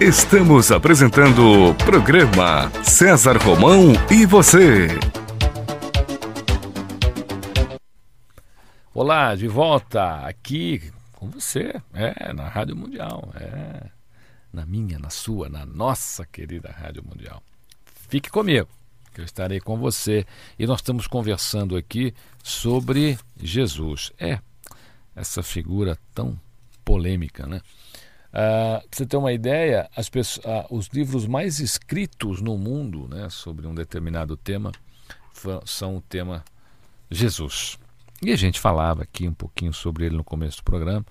[0.00, 4.88] Estamos apresentando o programa César Romão e você.
[8.92, 13.88] Olá, de volta aqui com você, é, na Rádio Mundial, é,
[14.52, 17.40] na minha, na sua, na nossa querida Rádio Mundial.
[18.08, 18.68] Fique comigo,
[19.14, 20.26] que eu estarei com você
[20.58, 24.12] e nós estamos conversando aqui sobre Jesus.
[24.18, 24.40] É,
[25.14, 26.38] essa figura tão
[26.84, 27.60] polêmica, né?
[28.34, 33.30] Uh, para você ter uma ideia, pessoas, uh, os livros mais escritos no mundo né,
[33.30, 34.72] sobre um determinado tema
[35.64, 36.44] são o tema
[37.08, 37.78] Jesus.
[38.20, 41.06] E a gente falava aqui um pouquinho sobre ele no começo do programa.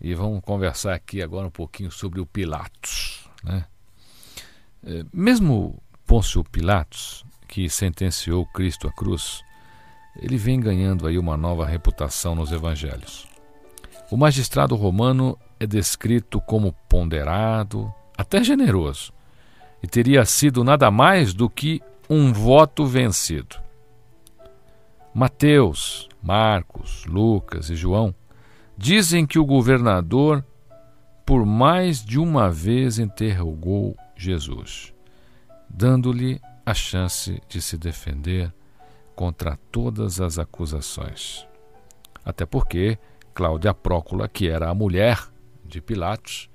[0.00, 3.28] E vamos conversar aqui agora um pouquinho sobre o Pilatos.
[3.44, 3.64] Né?
[4.84, 9.44] É, mesmo Pôncio Pilatos, que sentenciou Cristo à cruz,
[10.16, 13.28] ele vem ganhando aí uma nova reputação nos evangelhos.
[14.10, 19.12] O magistrado romano é descrito como ponderado, até generoso,
[19.80, 23.56] e teria sido nada mais do que um voto vencido.
[25.14, 28.12] Mateus, Marcos, Lucas e João
[28.76, 30.44] dizem que o governador
[31.24, 34.92] por mais de uma vez interrogou Jesus,
[35.68, 38.52] dando-lhe a chance de se defender
[39.14, 41.46] contra todas as acusações.
[42.24, 42.98] Até porque
[43.32, 45.31] Cláudia Prócula, que era a mulher
[45.72, 46.50] de Pilatos,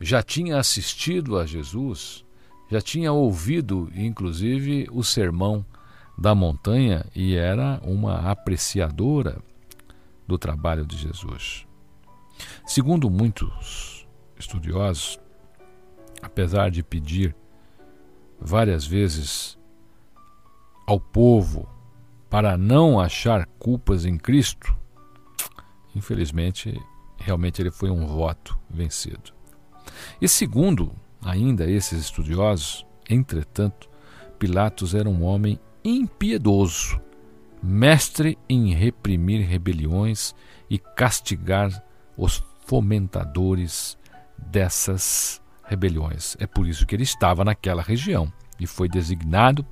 [0.00, 2.24] já tinha assistido a Jesus,
[2.70, 5.64] já tinha ouvido, inclusive, o sermão
[6.18, 9.38] da montanha e era uma apreciadora
[10.26, 11.66] do trabalho de Jesus.
[12.66, 14.06] Segundo muitos
[14.38, 15.18] estudiosos,
[16.20, 17.34] apesar de pedir
[18.38, 19.58] várias vezes
[20.86, 21.68] ao povo
[22.28, 24.76] para não achar culpas em Cristo,
[25.94, 26.78] infelizmente
[27.26, 29.34] realmente ele foi um voto vencido.
[30.20, 33.90] E segundo ainda esses estudiosos, entretanto,
[34.38, 37.00] Pilatos era um homem impiedoso,
[37.60, 40.34] mestre em reprimir rebeliões
[40.70, 41.82] e castigar
[42.16, 43.98] os fomentadores
[44.38, 46.36] dessas rebeliões.
[46.38, 49.66] É por isso que ele estava naquela região e foi designado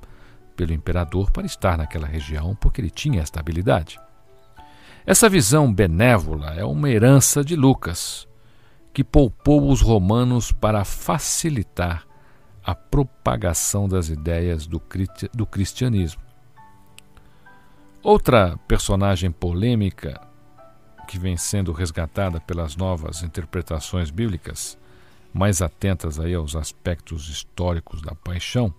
[0.57, 3.99] pelo imperador para estar naquela região, porque ele tinha esta habilidade.
[5.07, 8.27] Essa visão benévola é uma herança de Lucas,
[8.91, 12.07] que poupou os romanos para facilitar
[12.63, 14.79] a propagação das ideias do,
[15.45, 16.23] cristianismo.
[18.01, 20.19] Outra personagem polêmica
[21.07, 24.75] que vem sendo resgatada pelas novas interpretações bíblicas,
[25.31, 28.73] mais atentas aí aos aspectos históricos da paixão,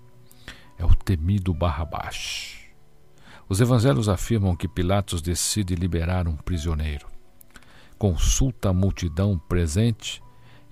[0.77, 2.66] é o temido Barrabás.
[3.49, 7.07] Os evangelhos afirmam que Pilatos decide liberar um prisioneiro.
[7.97, 10.23] Consulta a multidão presente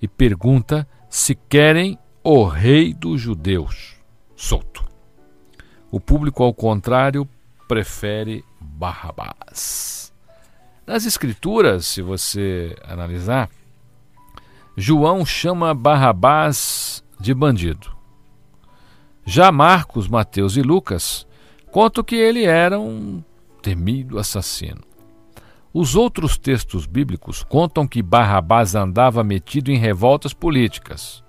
[0.01, 3.95] e pergunta se querem o rei dos judeus
[4.35, 4.83] solto.
[5.89, 7.27] O público, ao contrário,
[7.67, 10.13] prefere Barrabás.
[10.85, 13.49] Nas Escrituras, se você analisar,
[14.75, 17.95] João chama Barrabás de bandido.
[19.25, 21.25] Já Marcos, Mateus e Lucas
[21.75, 23.21] Conto que ele era um
[23.61, 24.79] temido assassino.
[25.73, 31.21] Os outros textos bíblicos contam que Barrabás andava metido em revoltas políticas.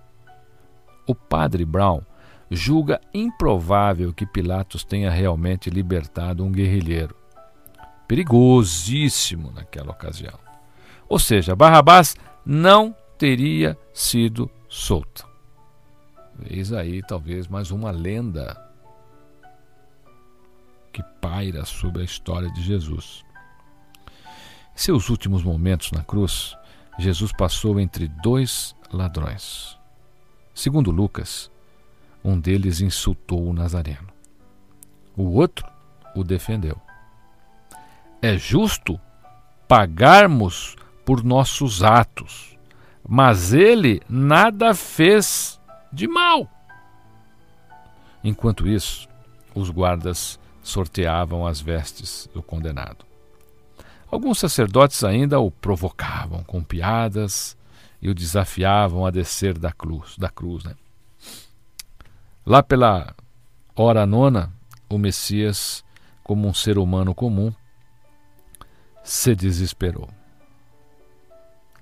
[1.04, 2.00] O padre Brown
[2.48, 7.16] julga improvável que Pilatos tenha realmente libertado um guerrilheiro.
[8.06, 10.38] Perigosíssimo naquela ocasião.
[11.08, 12.14] Ou seja, Barrabás
[12.44, 15.26] não teria sido solto.
[16.48, 18.64] Eis aí talvez mais uma lenda
[20.96, 23.22] que paira sobre a história de Jesus.
[24.74, 26.56] Em seus últimos momentos na cruz,
[26.98, 29.78] Jesus passou entre dois ladrões.
[30.54, 31.50] Segundo Lucas,
[32.24, 34.08] um deles insultou o Nazareno.
[35.14, 35.66] O outro
[36.14, 36.80] o defendeu.
[38.22, 38.98] É justo
[39.68, 42.56] pagarmos por nossos atos,
[43.06, 45.60] mas ele nada fez
[45.92, 46.50] de mal.
[48.24, 49.06] Enquanto isso,
[49.54, 53.06] os guardas sorteavam as vestes do condenado.
[54.10, 57.56] Alguns sacerdotes ainda o provocavam com piadas
[58.02, 60.16] e o desafiavam a descer da cruz.
[60.18, 60.74] Da cruz né?
[62.44, 63.14] Lá pela
[63.74, 64.52] hora nona,
[64.88, 65.84] o Messias,
[66.22, 67.52] como um ser humano comum,
[69.04, 70.08] se desesperou.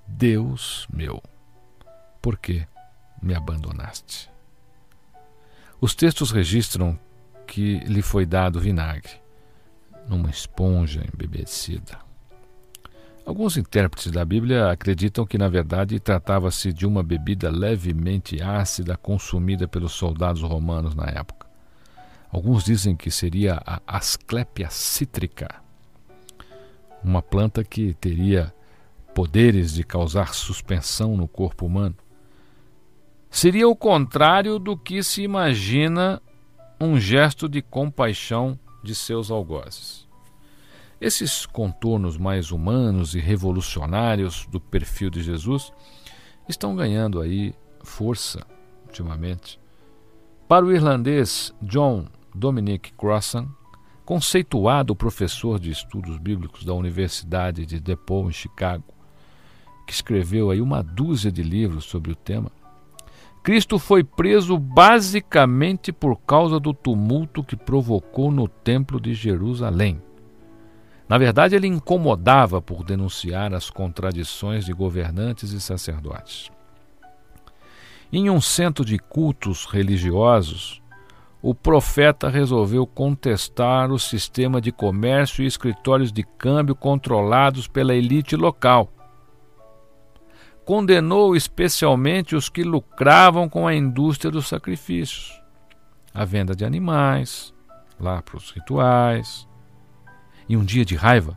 [0.07, 1.23] Deus meu,
[2.21, 2.67] por que
[3.23, 4.31] me abandonaste?
[5.81, 6.99] Os textos registram
[7.47, 9.13] que lhe foi dado vinagre,
[10.09, 11.99] numa esponja embebecida.
[13.27, 19.67] Alguns intérpretes da Bíblia acreditam que, na verdade, tratava-se de uma bebida levemente ácida consumida
[19.67, 21.47] pelos soldados romanos na época.
[22.31, 25.49] Alguns dizem que seria a Asclepia cítrica,
[27.03, 28.53] uma planta que teria
[29.15, 31.97] poderes de causar suspensão no corpo humano.
[33.31, 36.21] Seria o contrário do que se imagina
[36.81, 40.07] um gesto de compaixão de seus algozes.
[41.01, 45.73] Esses contornos mais humanos e revolucionários do perfil de Jesus
[46.49, 48.47] estão ganhando aí força
[48.87, 49.59] ultimamente.
[50.49, 53.49] Para o irlandês John Dominic Crossan,
[54.05, 58.85] conceituado professor de estudos bíblicos da Universidade de DePaul em Chicago,
[59.87, 62.51] que escreveu aí uma dúzia de livros sobre o tema,
[63.45, 70.01] Cristo foi preso basicamente por causa do tumulto que provocou no Templo de Jerusalém.
[71.07, 76.51] Na verdade, ele incomodava por denunciar as contradições de governantes e sacerdotes.
[78.11, 80.81] Em um centro de cultos religiosos,
[81.43, 88.37] o profeta resolveu contestar o sistema de comércio e escritórios de câmbio controlados pela elite
[88.37, 88.91] local
[90.65, 95.41] condenou especialmente os que lucravam com a indústria dos sacrifícios,
[96.13, 97.53] a venda de animais,
[98.01, 99.47] lá para os rituais.
[100.49, 101.37] E um dia de raiva,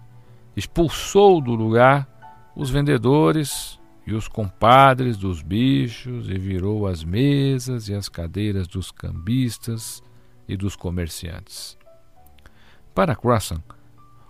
[0.56, 2.08] expulsou do lugar
[2.56, 8.92] os vendedores e os compadres dos bichos e virou as mesas e as cadeiras dos
[8.92, 10.02] cambistas
[10.48, 11.78] e dos comerciantes.
[12.96, 13.62] Para Crossan,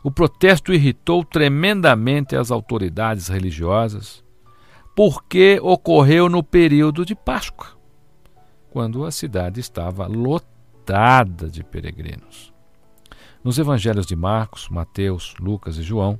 [0.03, 4.23] o protesto irritou tremendamente as autoridades religiosas
[4.97, 7.77] porque ocorreu no período de Páscoa,
[8.71, 12.51] quando a cidade estava lotada de peregrinos.
[13.43, 16.19] Nos evangelhos de Marcos, Mateus, Lucas e João,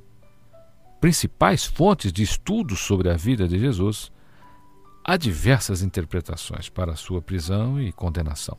[1.00, 4.12] principais fontes de estudos sobre a vida de Jesus,
[5.04, 8.56] há diversas interpretações para sua prisão e condenação.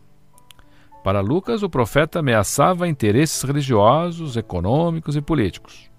[1.01, 5.89] Para Lucas, o profeta ameaçava interesses religiosos, econômicos e políticos.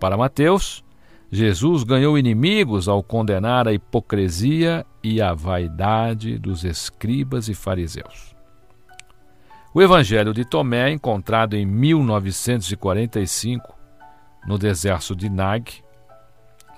[0.00, 0.84] Para Mateus,
[1.30, 8.36] Jesus ganhou inimigos ao condenar a hipocrisia e a vaidade dos escribas e fariseus.
[9.74, 13.74] O Evangelho de Tomé, encontrado em 1945
[14.46, 15.82] no deserto de Nag,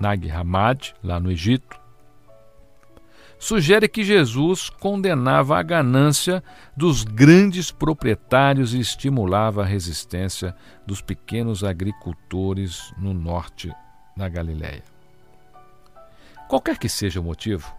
[0.00, 1.78] Nag Hammadi, lá no Egito,
[3.38, 6.42] sugere que Jesus condenava a ganância
[6.74, 10.56] dos grandes proprietários e estimulava a resistência
[10.86, 13.70] dos pequenos agricultores no norte
[14.19, 14.82] na Galiléia.
[16.49, 17.73] Qualquer que seja o motivo,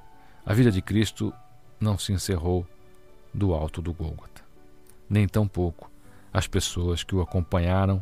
[0.45, 1.33] a vida de Cristo
[1.79, 2.65] não se encerrou
[3.33, 4.41] do alto do Gólgota,
[5.09, 5.91] nem tampouco
[6.33, 8.01] as pessoas que o acompanharam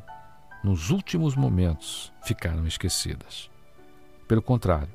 [0.64, 3.50] nos últimos momentos ficaram esquecidas.
[4.28, 4.90] Pelo contrário,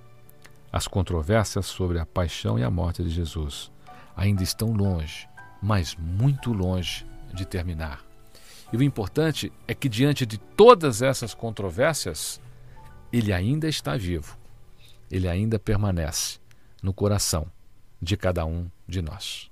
[0.72, 3.72] as controvérsias sobre a paixão e a morte de Jesus
[4.16, 5.28] ainda estão longe,
[5.60, 7.04] mas muito longe
[7.34, 8.04] de terminar.
[8.72, 12.40] E o importante é que, diante de todas essas controvérsias,
[13.12, 14.38] ele ainda está vivo,
[15.10, 16.38] ele ainda permanece
[16.82, 17.46] no coração
[18.00, 19.51] de cada um de nós.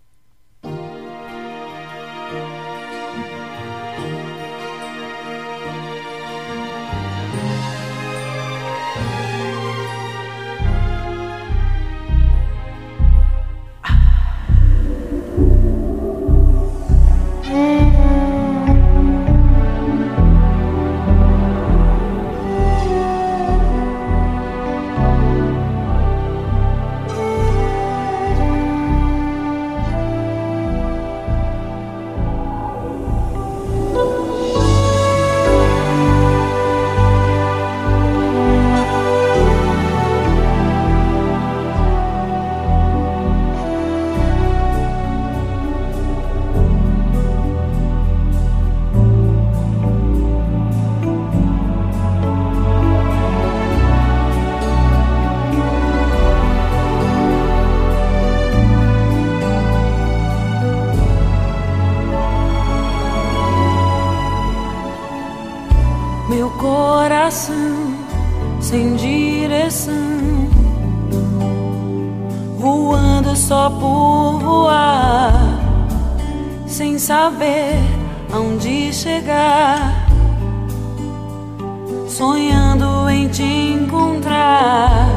[82.21, 85.09] sonhando em te encontrar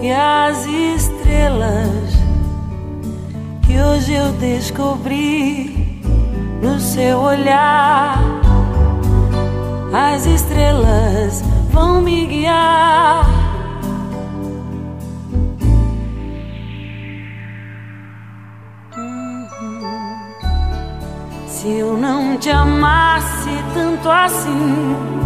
[0.00, 2.10] e as estrelas
[3.60, 6.00] que hoje eu descobri
[6.62, 8.18] no seu olhar.
[9.92, 13.28] As estrelas vão me guiar.
[18.96, 20.18] Uhum.
[21.46, 25.25] Se eu não te amasse tanto assim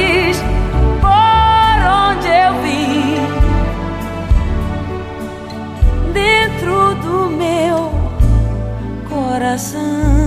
[9.51, 10.20] coração.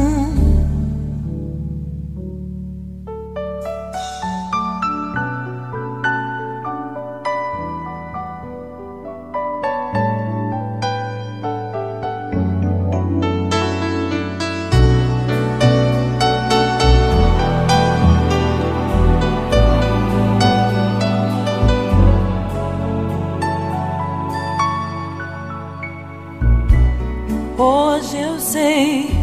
[27.57, 29.17] Hoje eu sei,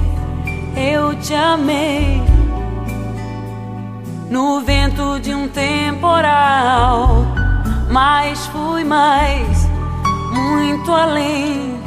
[0.78, 2.22] eu te amei.
[4.30, 7.26] No vento de um temporal,
[7.90, 9.68] mas fui mais,
[10.32, 11.78] muito além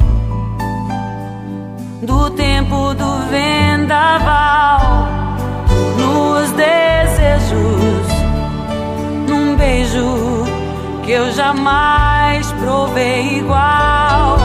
[2.03, 5.07] do tempo do vendaval.
[5.97, 8.07] Nos desejos,
[9.27, 10.45] num beijo
[11.03, 14.44] que eu jamais provei igual.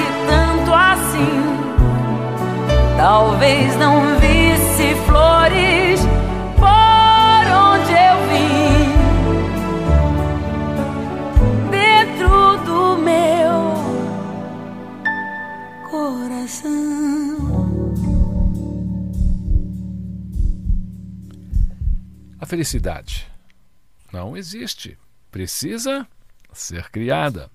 [1.11, 5.99] assim, talvez não visse flores
[6.55, 8.87] por onde eu vim.
[11.69, 13.75] Dentro do meu
[15.89, 16.71] coração.
[22.39, 23.27] A felicidade
[24.13, 24.97] não existe.
[25.29, 26.07] Precisa
[26.53, 27.49] ser criada.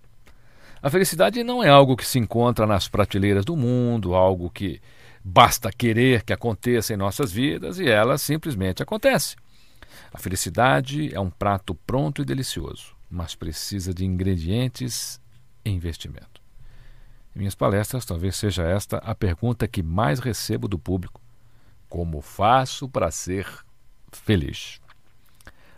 [0.82, 4.80] A felicidade não é algo que se encontra nas prateleiras do mundo, algo que
[5.24, 9.36] basta querer que aconteça em nossas vidas e ela simplesmente acontece.
[10.12, 15.20] A felicidade é um prato pronto e delicioso, mas precisa de ingredientes
[15.64, 16.40] e investimento.
[17.34, 21.20] Em minhas palestras, talvez seja esta a pergunta que mais recebo do público:
[21.88, 23.46] Como faço para ser
[24.12, 24.80] feliz?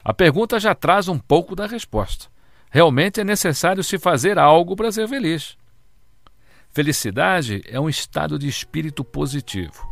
[0.05, 2.29] A pergunta já traz um pouco da resposta.
[2.71, 5.57] Realmente é necessário se fazer algo para ser feliz.
[6.71, 9.89] Felicidade é um estado de espírito positivo,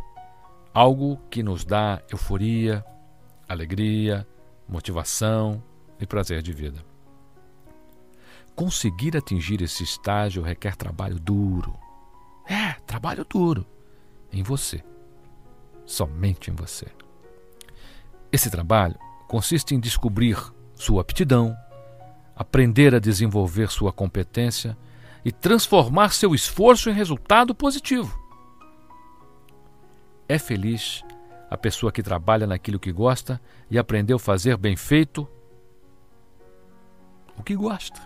[0.73, 2.85] algo que nos dá euforia,
[3.49, 4.27] alegria,
[4.69, 5.63] motivação
[5.99, 6.85] e prazer de vida.
[8.55, 11.77] Conseguir atingir esse estágio requer trabalho duro.
[12.47, 13.65] É, trabalho duro.
[14.31, 14.83] Em você.
[15.85, 16.87] Somente em você.
[18.31, 18.95] Esse trabalho
[19.27, 20.37] consiste em descobrir
[20.75, 21.55] sua aptidão,
[22.37, 24.77] aprender a desenvolver sua competência
[25.25, 28.17] e transformar seu esforço em resultado positivo.
[30.29, 31.03] É feliz
[31.49, 33.41] a pessoa que trabalha naquilo que gosta
[33.71, 35.27] e aprendeu a fazer bem feito
[37.35, 37.99] o que gosta.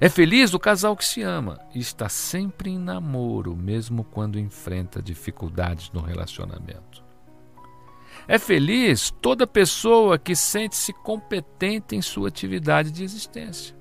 [0.00, 5.00] É feliz o casal que se ama e está sempre em namoro, mesmo quando enfrenta
[5.00, 7.05] dificuldades no relacionamento.
[8.28, 13.76] É feliz toda pessoa que sente-se competente em sua atividade de existência.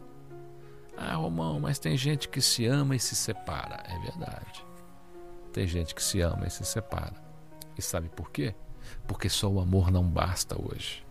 [0.96, 3.84] Ah, Romão, mas tem gente que se ama e se separa.
[3.88, 4.64] É verdade.
[5.52, 7.16] Tem gente que se ama e se separa.
[7.78, 8.54] E sabe por quê?
[9.08, 11.04] Porque só o amor não basta hoje.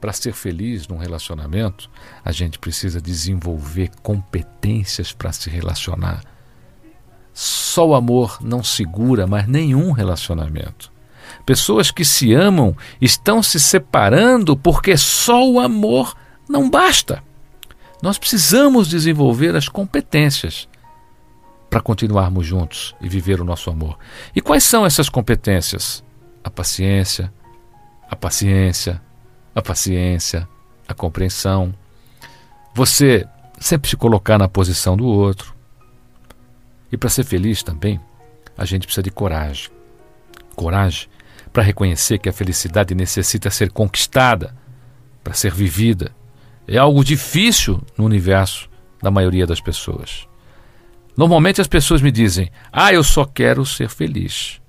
[0.00, 1.90] Para ser feliz num relacionamento,
[2.24, 6.24] a gente precisa desenvolver competências para se relacionar.
[7.32, 10.92] Só o amor não segura mais nenhum relacionamento.
[11.44, 16.16] Pessoas que se amam estão se separando porque só o amor
[16.48, 17.22] não basta.
[18.02, 20.68] Nós precisamos desenvolver as competências
[21.70, 23.98] para continuarmos juntos e viver o nosso amor.
[24.34, 26.04] E quais são essas competências?
[26.44, 27.32] A paciência,
[28.10, 29.00] a paciência,
[29.54, 30.48] a paciência,
[30.86, 31.72] a compreensão.
[32.74, 33.26] Você
[33.58, 35.54] sempre se colocar na posição do outro.
[36.90, 38.00] E para ser feliz também,
[38.58, 39.70] a gente precisa de coragem.
[40.54, 41.08] Coragem
[41.52, 44.54] para reconhecer que a felicidade necessita ser conquistada
[45.22, 46.12] para ser vivida.
[46.66, 48.68] é algo difícil no universo
[49.02, 50.26] da maioria das pessoas.
[51.16, 54.60] Normalmente as pessoas me dizem: Ah, eu só quero ser feliz.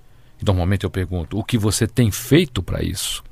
[0.41, 3.23] E normalmente eu pergunto: O que você tem feito para isso?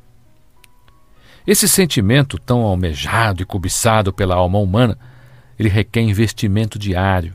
[1.45, 4.97] Esse sentimento tão almejado e cobiçado pela alma humana,
[5.57, 7.33] ele requer investimento diário.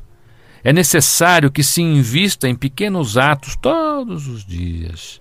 [0.63, 5.21] É necessário que se invista em pequenos atos todos os dias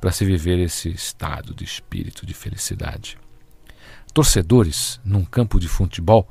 [0.00, 3.18] para se viver esse estado de espírito de felicidade.
[4.14, 6.28] Torcedores num campo de futebol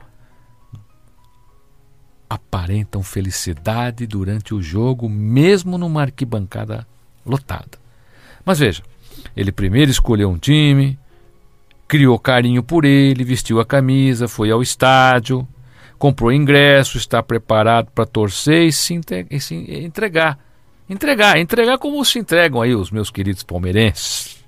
[2.29, 6.87] aparentam felicidade durante o jogo, mesmo numa arquibancada
[7.25, 7.77] lotada.
[8.45, 8.83] Mas veja,
[9.35, 10.97] ele primeiro escolheu um time,
[11.87, 15.47] criou carinho por ele, vestiu a camisa, foi ao estádio,
[15.97, 18.99] comprou ingresso, está preparado para torcer e se,
[19.51, 20.37] entregar.
[20.89, 24.43] Entregar, entregar como se entregam aí os meus queridos palmeirenses.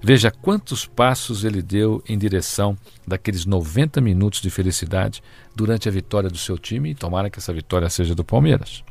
[0.00, 5.22] Veja quantos passos ele deu em direção daqueles 90 minutos de felicidade
[5.54, 8.82] durante a vitória do seu time e tomara que essa vitória seja do Palmeiras.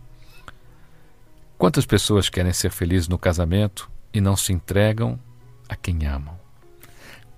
[1.58, 5.20] Quantas pessoas querem ser felizes no casamento e não se entregam
[5.68, 6.38] a quem amam?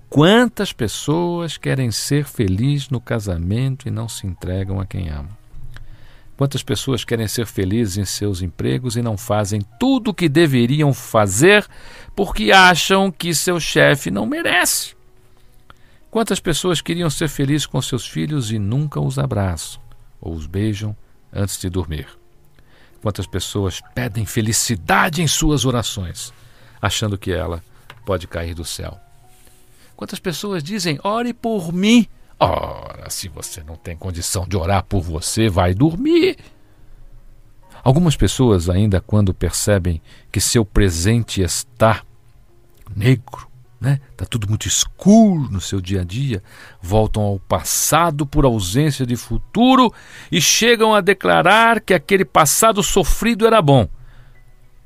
[0.09, 5.44] Quantas pessoas querem ser felizes no casamento e não se entregam a quem amam?
[6.37, 10.93] Quantas pessoas querem ser felizes em seus empregos e não fazem tudo o que deveriam
[10.93, 11.65] fazer
[12.13, 14.95] porque acham que seu chefe não merece?
[16.11, 19.81] Quantas pessoas queriam ser felizes com seus filhos e nunca os abraçam
[20.19, 20.95] ou os beijam
[21.31, 22.07] antes de dormir?
[23.01, 26.33] Quantas pessoas pedem felicidade em suas orações,
[26.81, 27.63] achando que ela
[28.05, 28.99] pode cair do céu?
[29.95, 32.07] Quantas pessoas dizem, ore por mim,
[32.39, 36.37] Ora, se você não tem condição de orar por você, vai dormir.
[37.83, 40.01] Algumas pessoas, ainda quando percebem
[40.31, 42.01] que seu presente está
[42.95, 43.47] negro,
[43.79, 43.99] né?
[44.17, 46.43] Tá tudo muito escuro no seu dia a dia,
[46.81, 49.93] voltam ao passado por ausência de futuro
[50.31, 53.87] e chegam a declarar que aquele passado sofrido era bom.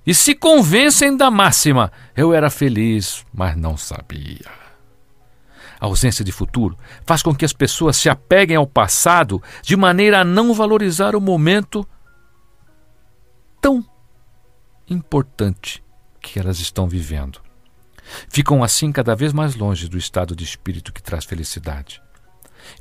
[0.05, 4.58] E se convencem da máxima: eu era feliz, mas não sabia.
[5.79, 10.21] A ausência de futuro faz com que as pessoas se apeguem ao passado de maneira
[10.21, 11.87] a não valorizar o momento
[13.61, 13.85] tão
[14.89, 15.83] importante
[16.21, 17.41] que elas estão vivendo.
[18.27, 22.01] Ficam assim cada vez mais longe do estado de espírito que traz felicidade.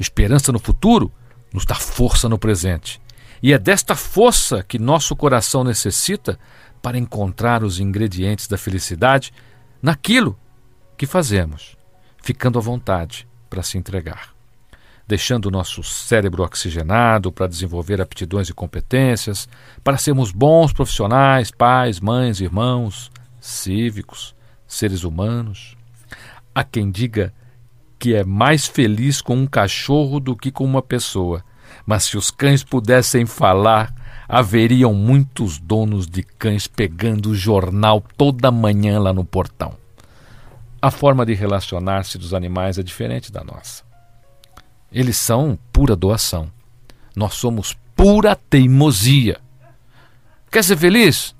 [0.00, 1.12] Esperança no futuro
[1.52, 3.00] nos dá força no presente.
[3.40, 6.38] E é desta força que nosso coração necessita
[6.82, 9.32] para encontrar os ingredientes da felicidade
[9.80, 10.36] naquilo
[10.96, 11.77] que fazemos
[12.28, 14.34] ficando à vontade para se entregar,
[15.06, 19.48] deixando o nosso cérebro oxigenado para desenvolver aptidões e competências,
[19.82, 23.10] para sermos bons profissionais, pais, mães, irmãos,
[23.40, 24.34] cívicos,
[24.66, 25.74] seres humanos.
[26.54, 27.32] Há quem diga
[27.98, 31.42] que é mais feliz com um cachorro do que com uma pessoa,
[31.86, 33.94] mas se os cães pudessem falar,
[34.28, 39.87] haveriam muitos donos de cães pegando o jornal toda manhã lá no portão.
[40.80, 43.82] A forma de relacionar-se dos animais é diferente da nossa.
[44.92, 46.52] Eles são pura doação.
[47.16, 49.40] Nós somos pura teimosia.
[50.52, 51.34] Quer ser feliz?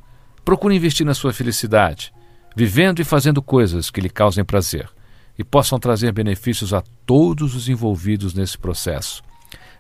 [0.45, 2.13] Procure investir na sua felicidade,
[2.57, 4.91] vivendo e fazendo coisas que lhe causem prazer
[5.39, 9.23] e possam trazer benefícios a todos os envolvidos nesse processo.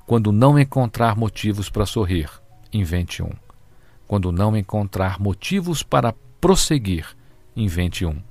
[0.07, 2.31] Quando não encontrar motivos para sorrir,
[2.73, 3.33] invente um.
[4.07, 7.05] Quando não encontrar motivos para prosseguir,
[7.57, 8.23] invente um.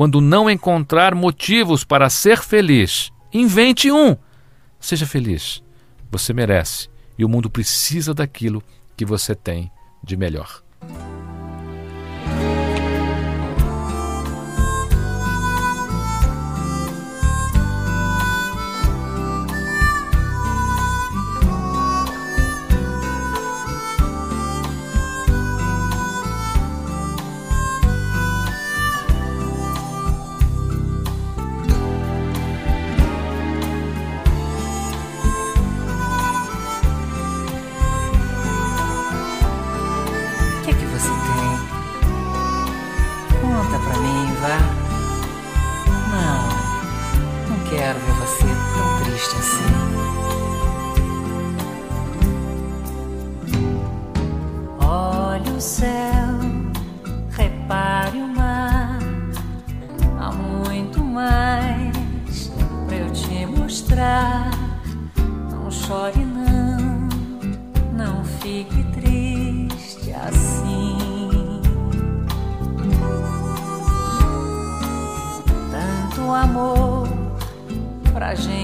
[0.00, 4.16] Quando não encontrar motivos para ser feliz, invente um.
[4.80, 5.62] Seja feliz.
[6.10, 8.62] Você merece e o mundo precisa daquilo
[8.96, 9.70] que você tem
[10.02, 10.62] de melhor.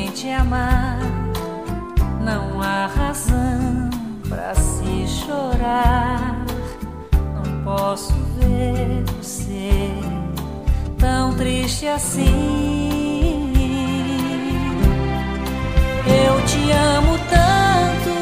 [0.07, 1.01] Gente amar.
[2.21, 3.91] Não há razão
[4.29, 6.47] pra se chorar.
[7.35, 9.91] Não posso ver você
[10.97, 13.53] tão triste assim.
[16.07, 18.13] Eu te amo tanto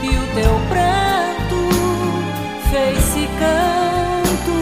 [0.00, 1.60] que o teu pranto
[2.68, 4.58] fez-se canto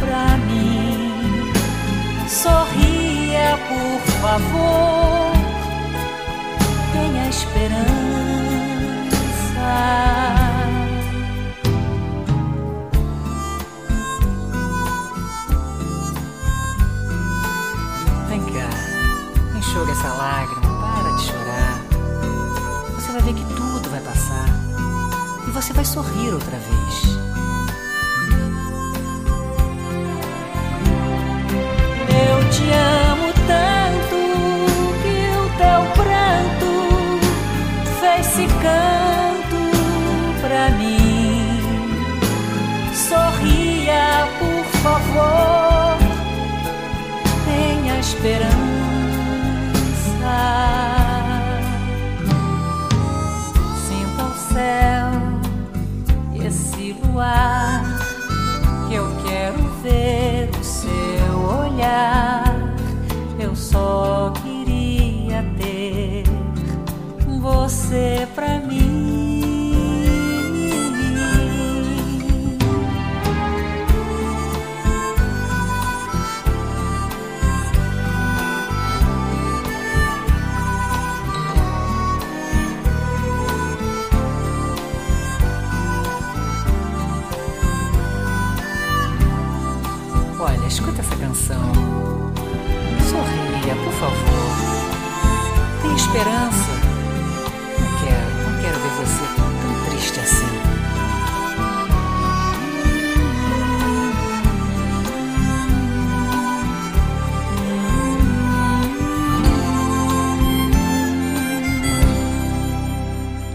[0.00, 1.52] pra mim.
[2.26, 4.95] Sorria, por favor,
[7.56, 7.86] esperança.
[18.28, 21.80] Vem cá, enxuga essa lágrima, para de chorar.
[22.94, 24.46] Você vai ver que tudo vai passar
[25.48, 27.16] e você vai sorrir outra vez.
[32.08, 32.95] Eu te amo
[48.22, 48.55] tenha